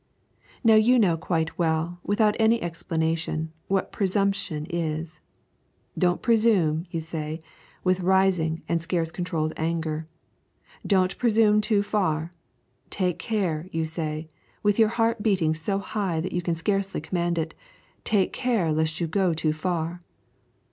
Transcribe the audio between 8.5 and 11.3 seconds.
and scarce controlled anger. Don't